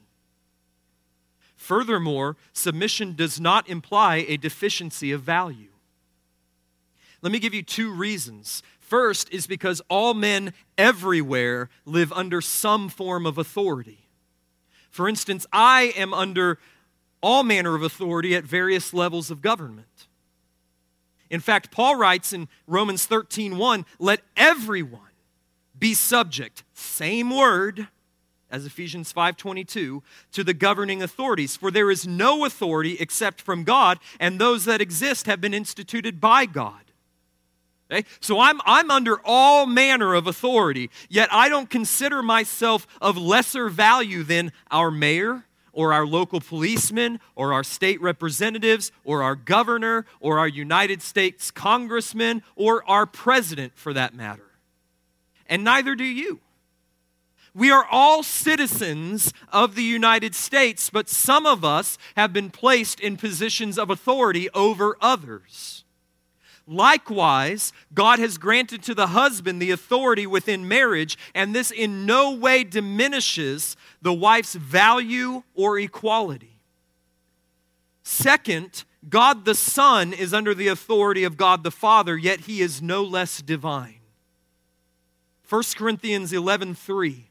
[1.57, 5.71] Furthermore, submission does not imply a deficiency of value.
[7.27, 8.63] Let me give you two reasons.
[8.79, 14.07] First is because all men everywhere live under some form of authority.
[14.93, 16.61] For instance, I am under
[17.21, 20.07] all manner of authority at various levels of government.
[21.29, 25.11] In fact, Paul writes in Romans 13:1, "Let everyone
[25.77, 27.89] be subject, same word
[28.51, 33.99] as Ephesians 5:22, to the governing authorities, for there is no authority except from God,
[34.21, 36.86] and those that exist have been instituted by God."
[37.91, 38.07] Okay?
[38.21, 43.69] So I'm, I'm under all manner of authority, yet I don't consider myself of lesser
[43.69, 50.07] value than our mayor or our local policeman or our state representatives or our governor
[50.21, 54.51] or our United States congressman or our president for that matter.
[55.47, 56.41] And neither do you.
[57.55, 63.01] We are all citizens of the United States, but some of us have been placed
[63.01, 65.86] in positions of authority over others.
[66.67, 72.33] Likewise, God has granted to the husband the authority within marriage, and this in no
[72.33, 76.59] way diminishes the wife's value or equality.
[78.03, 82.83] Second, God the Son is under the authority of God the Father, yet he is
[82.83, 84.01] no less divine.
[85.49, 87.31] 1 Corinthians 11:3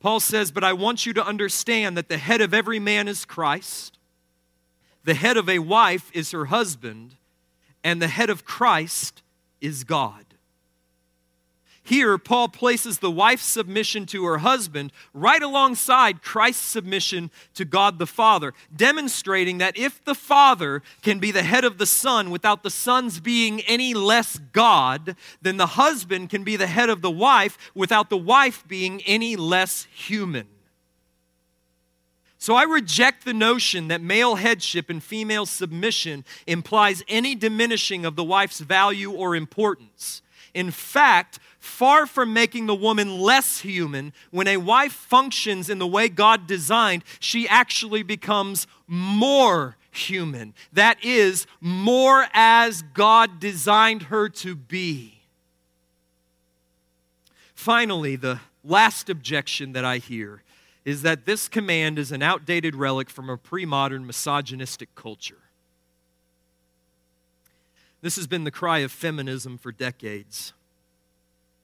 [0.00, 3.24] Paul says, "But I want you to understand that the head of every man is
[3.24, 3.98] Christ,
[5.04, 7.16] the head of a wife is her husband,
[7.88, 9.22] and the head of Christ
[9.62, 10.26] is God.
[11.82, 17.98] Here, Paul places the wife's submission to her husband right alongside Christ's submission to God
[17.98, 22.62] the Father, demonstrating that if the Father can be the head of the Son without
[22.62, 27.10] the Son's being any less God, then the husband can be the head of the
[27.10, 30.46] wife without the wife being any less human.
[32.38, 38.14] So I reject the notion that male headship and female submission implies any diminishing of
[38.14, 40.22] the wife's value or importance.
[40.54, 45.86] In fact, far from making the woman less human, when a wife functions in the
[45.86, 50.54] way God designed, she actually becomes more human.
[50.72, 55.22] That is, more as God designed her to be.
[57.52, 60.42] Finally, the last objection that I hear
[60.84, 65.38] is that this command is an outdated relic from a pre modern misogynistic culture.
[68.00, 70.52] This has been the cry of feminism for decades.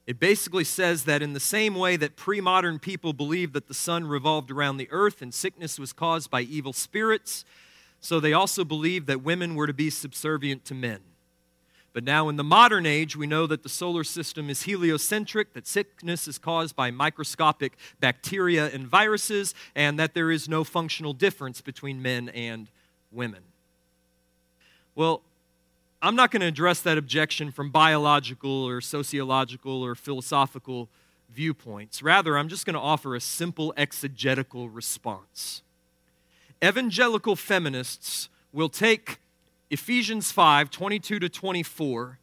[0.05, 3.73] It basically says that in the same way that pre modern people believed that the
[3.73, 7.45] sun revolved around the earth and sickness was caused by evil spirits,
[7.99, 10.99] so they also believed that women were to be subservient to men.
[11.95, 15.65] But now, in the modern age, we know that the solar system is heliocentric, that
[15.65, 21.61] sickness is caused by microscopic bacteria and viruses, and that there is no functional difference
[21.61, 22.69] between men and
[23.13, 23.43] women.
[24.93, 25.21] Well,
[26.01, 30.89] I'm not going to address that objection from biological or sociological or philosophical
[31.33, 32.03] viewpoints.
[32.03, 35.61] Rather, I'm just going to offer a simple exegetical response.
[36.61, 39.19] Evangelical feminists will take
[39.69, 42.19] Ephesians 5 22 to 24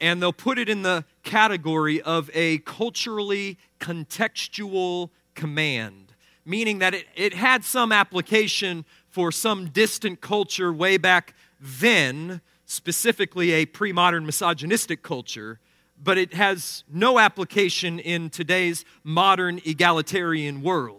[0.00, 7.06] and they'll put it in the category of a culturally contextual command, meaning that it,
[7.16, 14.24] it had some application for some distant culture way back then, specifically a pre modern
[14.24, 15.58] misogynistic culture,
[16.00, 20.97] but it has no application in today's modern egalitarian world.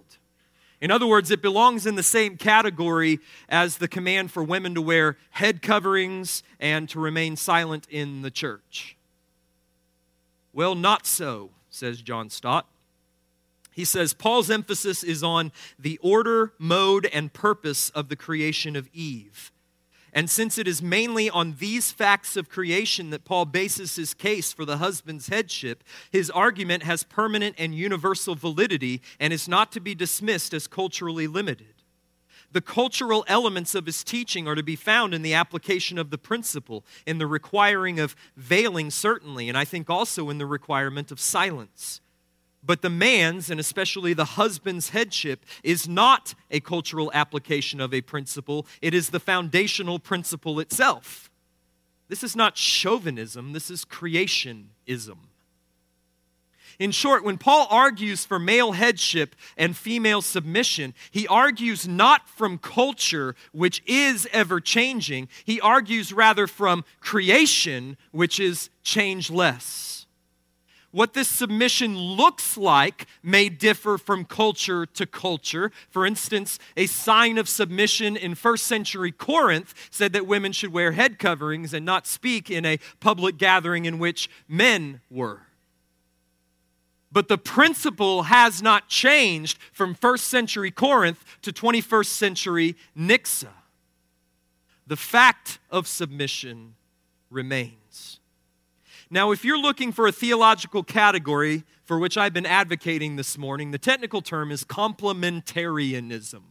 [0.81, 3.19] In other words, it belongs in the same category
[3.49, 8.31] as the command for women to wear head coverings and to remain silent in the
[8.31, 8.95] church.
[10.53, 12.65] Well, not so, says John Stott.
[13.73, 18.89] He says Paul's emphasis is on the order, mode, and purpose of the creation of
[18.93, 19.51] Eve.
[20.13, 24.51] And since it is mainly on these facts of creation that Paul bases his case
[24.51, 29.79] for the husband's headship, his argument has permanent and universal validity and is not to
[29.79, 31.75] be dismissed as culturally limited.
[32.51, 36.17] The cultural elements of his teaching are to be found in the application of the
[36.17, 41.19] principle, in the requiring of veiling, certainly, and I think also in the requirement of
[41.19, 42.01] silence.
[42.63, 48.01] But the man's, and especially the husband's headship, is not a cultural application of a
[48.01, 51.29] principle, it is the foundational principle itself.
[52.09, 55.17] This is not chauvinism, this is creationism.
[56.79, 62.57] In short, when Paul argues for male headship and female submission, he argues not from
[62.57, 69.98] culture, which is ever changing, he argues rather from creation, which is changeless.
[70.91, 75.71] What this submission looks like may differ from culture to culture.
[75.89, 80.93] For instance, a sign of submission in first century Corinth said that women should wear
[80.93, 85.41] head coverings and not speak in a public gathering in which men were.
[87.11, 93.49] But the principle has not changed from first century Corinth to 21st century Nixa.
[94.87, 96.75] The fact of submission
[97.29, 97.78] remains.
[99.11, 103.71] Now, if you're looking for a theological category for which I've been advocating this morning,
[103.71, 106.41] the technical term is complementarianism.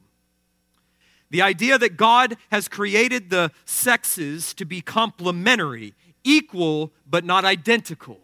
[1.30, 5.94] The idea that God has created the sexes to be complementary,
[6.24, 8.18] equal but not identical.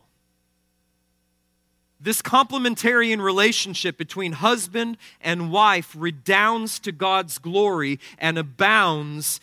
[2.01, 9.41] This complementarian relationship between husband and wife redounds to God's glory and abounds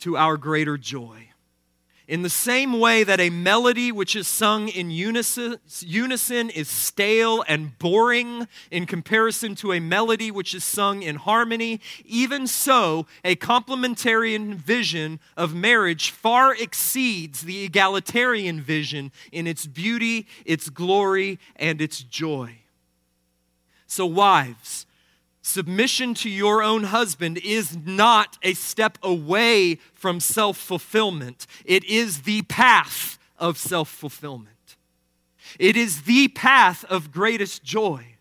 [0.00, 1.30] to our greater joy.
[2.06, 5.58] In the same way that a melody which is sung in unison,
[6.50, 12.46] is stale and boring in comparison to a melody which is sung in harmony, even
[12.46, 20.68] so, a complementarian vision of marriage far exceeds the egalitarian vision in its beauty, its
[20.68, 22.58] glory, and its joy.
[23.86, 24.84] So, wives,
[25.46, 32.22] Submission to your own husband is not a step away from self fulfillment, it is
[32.22, 34.76] the path of self fulfillment.
[35.58, 38.16] It is the path of greatest joy.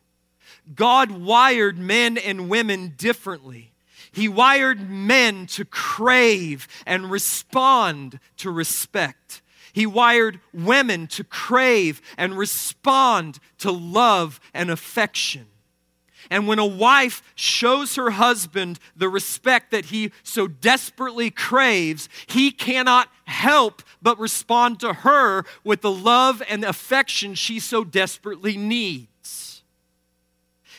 [0.75, 3.71] God wired men and women differently.
[4.11, 9.41] He wired men to crave and respond to respect.
[9.71, 15.45] He wired women to crave and respond to love and affection.
[16.29, 22.51] And when a wife shows her husband the respect that he so desperately craves, he
[22.51, 29.63] cannot help but respond to her with the love and affection she so desperately needs.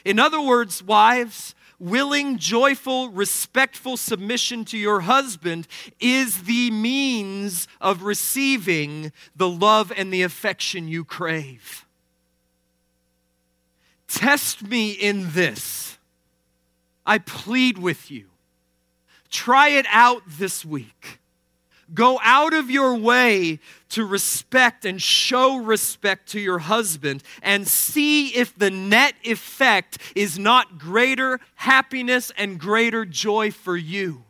[0.05, 5.67] In other words, wives, willing, joyful, respectful submission to your husband
[6.01, 11.84] is the means of receiving the love and the affection you crave.
[14.09, 15.99] Test me in this.
[17.07, 18.27] I plead with you.
[19.31, 21.19] Try it out this week.
[21.93, 23.59] Go out of your way
[23.91, 30.39] to respect and show respect to your husband and see if the net effect is
[30.39, 34.25] not greater happiness and greater joy for you.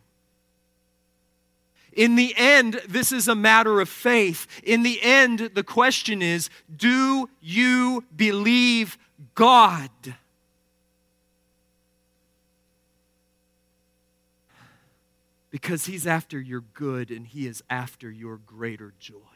[1.92, 4.46] In the end, this is a matter of faith.
[4.64, 8.98] In the end, the question is do you believe
[9.34, 9.90] God?
[15.50, 19.33] Because He's after your good and He is after your greater joy.